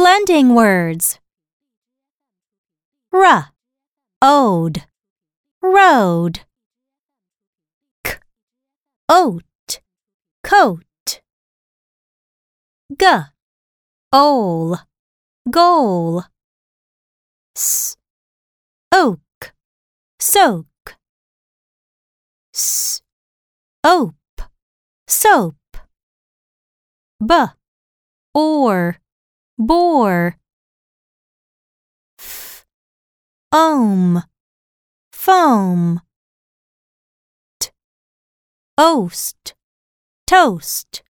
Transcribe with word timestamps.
Blending 0.00 0.54
words. 0.54 1.18
R, 3.12 3.50
ode, 4.22 4.86
road. 5.60 6.40
K, 8.02 8.14
oat, 9.10 9.44
coat. 10.42 11.20
G, 12.98 13.06
ole, 14.10 14.78
goal. 15.50 16.24
S, 17.54 17.98
oak, 18.90 19.52
soak. 20.18 20.96
S, 22.54 23.02
ope, 23.84 24.16
soap. 25.06 25.56
B, 27.22 27.34
oar, 28.34 28.99
boar. 29.60 30.36
F, 32.18 32.66
ohm, 33.52 34.22
foam. 35.12 36.00
T, 37.58 37.70
oast, 38.78 39.54
toast. 40.26 41.02